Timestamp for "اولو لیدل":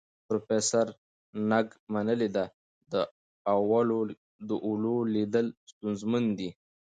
4.63-5.47